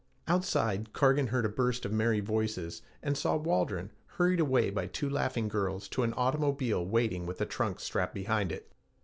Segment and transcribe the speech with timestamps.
[0.27, 5.07] Outside, Cargan heard a burst of merry voices and saw Waldron hurried away by two
[5.07, 8.71] laughing girls to an automobile waiting with a trunk strapped behind it.